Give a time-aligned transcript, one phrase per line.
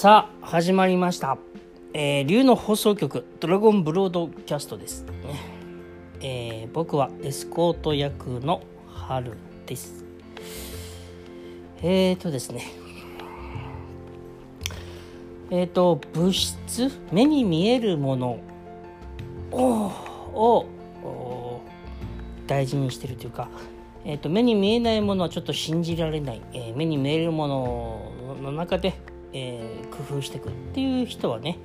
[0.00, 1.36] さあ始まりました、
[1.92, 5.04] えー、竜の放送局ドラゴンブロードキャストです、
[6.22, 9.32] えー、僕はエスコート役の春
[9.66, 10.06] です。
[11.82, 12.62] えーとですね。
[15.50, 18.38] えーと物質目に見えるもの
[19.52, 20.64] を
[22.46, 23.50] 大事にしてるというか、
[24.06, 28.94] えーと、目に見えないものはちょっと信じられない、えー、目に見えるものの中で、
[29.32, 31.58] えー、工夫していくっていう人はね、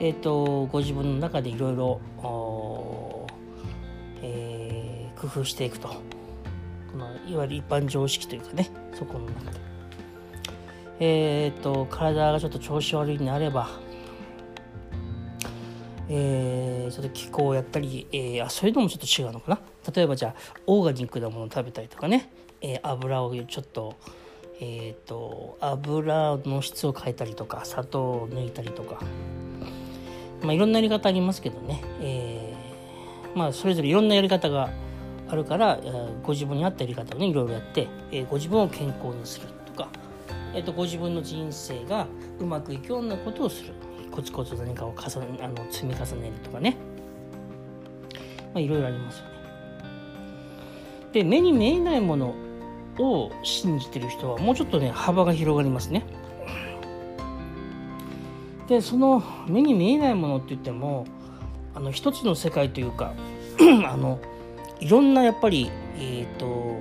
[0.00, 3.26] えーと、ご自分の中でいろいろ工
[5.26, 5.96] 夫していくとこ
[6.96, 9.60] のいわゆる一般常識というかねそこの中で。
[11.00, 13.68] えーと体がちょっと調子悪いになれば
[16.14, 19.60] えー、ちょっと気候をやったり、えー、あそういうのもちょっと違うのかな
[19.94, 22.30] 例えばじゃあオーガニックなものを食べたりとかね、
[22.60, 23.96] えー、油をちょっと
[24.64, 29.00] え、ー、と油の質を変えたりとか砂糖を抜いたりとか。
[30.42, 34.70] まあいろんなやり方ありますけどね、えー、まあそれぞれいろんなやり方が
[35.28, 35.78] あるから
[36.24, 39.88] ご自分に合ったやり方をねいろいろやって、えー、ご自分を健康にするとか、
[40.52, 42.06] えーと、ご自分の人生が
[42.40, 43.72] うまくいくようなことをする。
[44.10, 46.76] コツコツ何かを重ねあの積み重ねるとかね、
[48.52, 49.30] まあ、いろいろありますよね。
[51.12, 52.34] で目に見えないもの
[53.02, 56.04] を信じてる人はもうちょっとね幅が広がりますね。
[58.68, 61.06] でその目に見えないものって言っても
[61.74, 63.12] あの一つの世界というか
[63.86, 64.20] あの
[64.80, 66.78] いろんなやっぱりえ、ー、と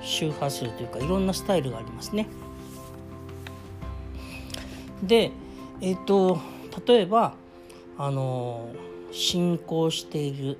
[0.00, 2.28] 周波数というかいろんなスタイルがありますね。
[5.02, 5.32] で
[5.80, 6.40] えっ、ー、と
[6.86, 7.34] 例えば
[7.96, 8.70] あの
[9.10, 10.58] 信仰している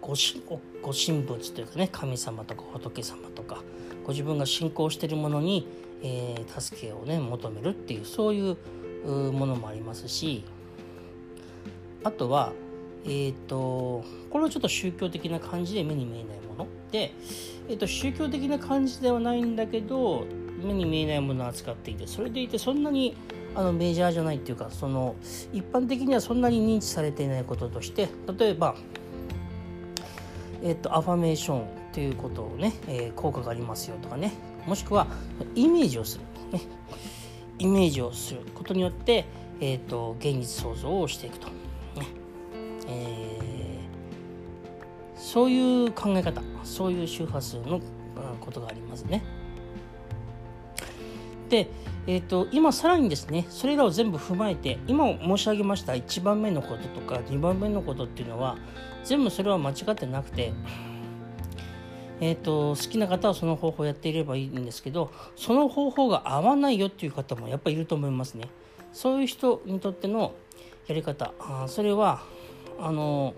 [0.00, 0.60] ごしご
[0.92, 3.62] 神仏というかね神様とか仏様とか
[4.04, 5.66] ご自分が信仰しているものに、
[6.02, 8.56] えー、助けをね求めるっていうそういう
[9.04, 10.44] ものもありますし
[12.04, 12.52] あとは
[13.04, 16.66] えっ、ー、とこれはちょっと宗教的な感じで目に見えないもの。
[16.90, 17.12] で、
[17.68, 20.26] えーと、宗教的な感じではないんだけど
[20.62, 23.16] 目に見えないものを扱っていてそれでいてそんなに
[23.54, 25.16] あのメジャーじゃないっていうかその
[25.52, 28.76] 一般的にはそんなに認知されていないこととして例えば、
[30.62, 31.81] えっと、アファメーション。
[31.92, 34.32] ということをね、えー、効果がありますよとかね。
[34.66, 35.06] もしくは
[35.54, 36.24] イメージをする、
[36.58, 36.64] ね、
[37.58, 39.26] イメージをすることによって、
[39.60, 41.52] えーと、現実創造をしていくと、ね。
[42.88, 46.42] えー、そういう考え方。
[46.64, 47.80] そういう周波数の
[48.40, 49.22] ことがありますね。
[51.48, 51.68] で
[52.06, 58.56] えーと、今さらにですねそれらを全部踏まえて今申し上げました1番目のこととか2番目のことっていうのは
[59.04, 60.52] 全部それは間違ってなくて、
[62.24, 68.48] えーと、好きな方はその方法をやっていればいいんですけどその方法が合わないよっていう方もやっぱりいると思いますね。
[68.92, 70.32] そういう人にとっての
[70.86, 72.22] やり方あそれは
[72.78, 73.34] あの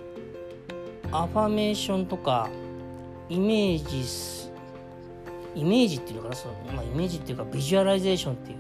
[1.11, 2.51] アファメーションとか
[3.31, 4.51] イメージ
[5.59, 6.35] イメージっていうのかな？
[6.35, 8.59] その、まあ、イメージっていうかビジュアライゼーションっていう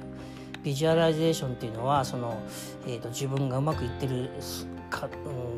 [0.62, 2.40] ビジュアライゼーションっていうのはその、
[2.86, 4.30] えーと、自分がうまくいってる
[4.94, 5.08] か、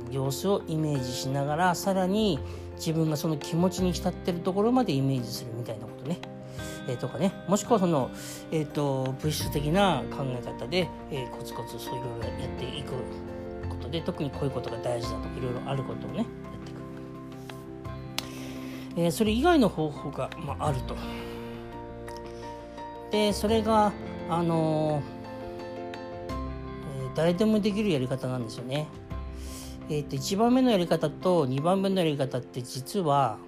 [0.07, 2.39] うん、様子をイメージしながらさらに
[2.77, 6.19] 自分がその気持ちに浸ってるところまでイメージするみたいなことね。
[6.89, 8.11] えー、とかねもしくはその、
[8.53, 12.93] えーと、物質的な考え方で、えー、コツコツそういろいろやっていく
[13.69, 16.31] ことで特にこういうことが大事だとかいろいろあることをねやって
[16.71, 16.75] い
[18.95, 18.99] く。
[18.99, 20.95] えー、それ以外の方法が、まあ、あると。
[23.11, 23.93] でそれが
[24.29, 25.03] あのー、
[27.17, 28.87] 誰でもできるやり方なんですよね。
[29.89, 33.39] えーと、1番目のやり方と2番目のやり方って実は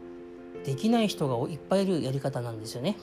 [0.64, 2.96] できない人がいっぱいいるやり方なんですよね。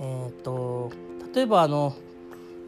[0.00, 0.90] えっ、ー、と
[1.34, 1.94] 例えばあの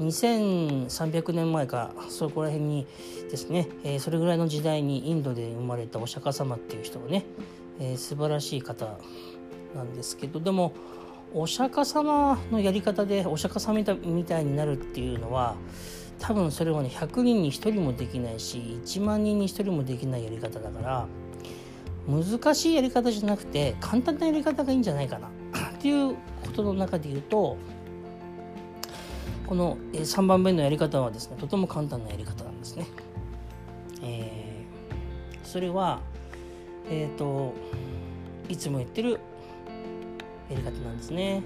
[0.00, 2.86] 2300年前かそこら辺に
[3.30, 7.24] ですね、えー、それぐらいの時代にインドで生まれたお釈迦様っていう人がね、
[7.80, 8.98] えー、素晴らしい方
[9.74, 10.72] なんですけどでも
[11.32, 15.56] お釈迦様のやり方でお釈迦様みたいになるっていうのは
[16.26, 21.06] 多分それはね100人に1人もできないし1万人に1人もできないやり方だから
[22.08, 25.28] 難しいやり方じゃなくて簡単なやり方がいいんじゃないかな
[25.68, 27.58] っていうことの中で言うと
[29.46, 32.86] この3番目のやり方はですねとても簡単なやり方なんですね。
[34.02, 36.00] えー、それは
[36.88, 37.52] えっ、ー、と
[38.48, 39.20] いつも言ってる
[40.48, 41.42] やり方なんですね。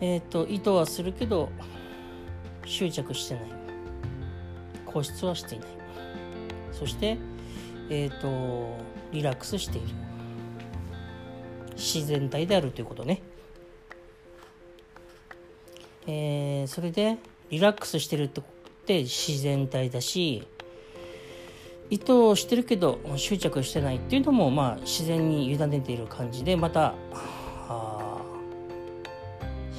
[0.00, 1.50] えっ、ー、と意図はするけど
[2.64, 3.44] 執着してない。
[4.86, 5.68] 固執はしていない。
[6.72, 7.18] そして
[7.90, 8.76] えっ、ー、と
[9.12, 9.88] リラックスしている。
[11.76, 13.22] 自然体であるということね。
[16.06, 17.18] えー、それで
[17.50, 20.46] リラックスしてるって自然体だし
[21.90, 26.94] 意図をしてるけど執着してないっていうのもまあ自然に委ねている感じでまた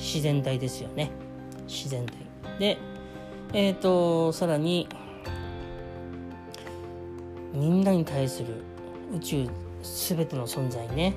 [0.08, 1.12] 自然体ですよね。
[1.68, 2.14] 自然体。
[2.60, 2.78] で
[3.52, 4.88] えっ、ー、とさらに
[7.54, 8.64] みんなに対する
[9.14, 9.50] 宇宙
[10.08, 11.14] 全ての存在ね。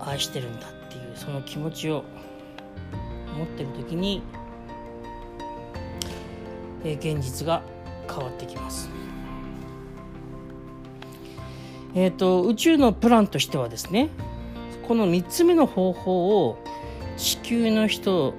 [0.00, 2.02] 愛してるんだっていうその気持ちを
[3.36, 4.22] 持ってる時に、
[6.82, 7.62] えー、現実が
[8.08, 8.88] 変わってきます。
[11.94, 14.08] えっ、ー、と宇宙のプランとしてはですね
[14.88, 16.64] この3つ目の方法を
[17.18, 18.32] 地球の人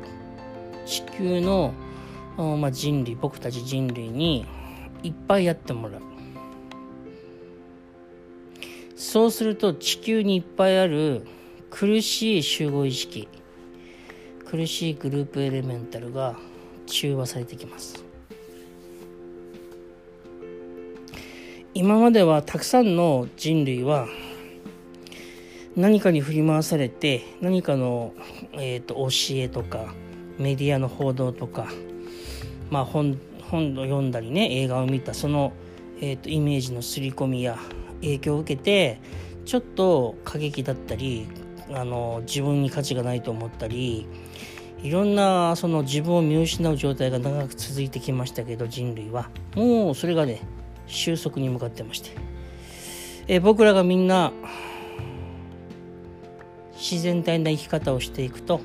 [0.84, 1.75] 地球の、
[2.38, 4.48] まあ、人類僕たち人類に
[5.04, 6.01] いっぱいやってもらう。
[8.96, 11.28] そうすると地球にいっぱいある
[11.69, 13.28] 苦しい集合意識
[14.44, 16.36] 苦しいグループエレメンタルが
[16.88, 18.04] 中和されてきます。
[21.75, 24.07] 今まではたくさんの人類は
[25.80, 28.14] 何かに振り回されて何かの、
[28.52, 29.94] えーと、教えとか
[30.38, 31.68] メディアの報道とか、
[32.70, 33.18] まあ本、
[33.50, 35.54] 本を読んだりね映画を見たその、
[36.02, 37.58] えーと、イメージの刷り込みや
[38.02, 39.00] 影響を受けて
[39.46, 41.30] ちょっと過激だったり
[41.72, 44.06] あの自分に価値がないと思ったり
[44.84, 49.30] いろんなその自分を見失う状態が長く続いてきましたけど人類は。
[49.56, 50.42] もうそれがね
[50.88, 52.12] 収束に向かってまして、
[53.28, 54.34] え僕らがみんな
[56.80, 58.62] 自然体な生き方をしていくと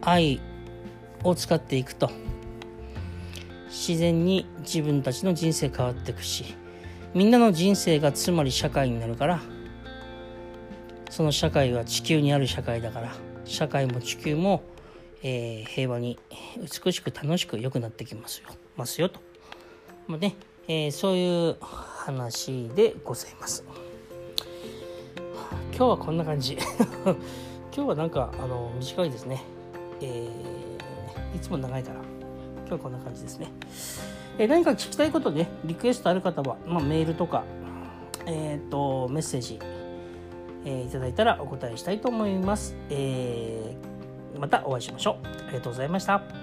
[0.00, 0.40] 愛
[1.24, 2.10] を使っていくと
[3.66, 6.44] 自然に自分たちの人生変わっていくし
[7.14, 9.40] みんなの人生がつまり社会になるから
[11.10, 13.12] その社会は地球にある社会だから
[13.44, 14.62] 社会も地球も、
[15.24, 16.18] えー、平和に
[16.56, 19.20] 美しく楽しく良くなってきますよますよと、
[20.06, 20.36] まあね
[20.68, 23.64] えー、そういう話でございます。
[25.80, 26.58] 今日はこんな感じ。
[27.74, 29.42] 今日はなんかあの短いですね、
[30.02, 31.94] えー、いつも長いから。
[31.94, 33.50] 今日はこんな感じですね、
[34.36, 37.44] えー、何か聞きたいことねリクエストある方は、まあ、メールとか
[38.26, 39.58] えっ、ー、とメッセージ
[40.66, 45.26] えー、いただいたらお答えしたいと思います、えー、またお会いしましょう。
[45.26, 46.39] ありがとうございました。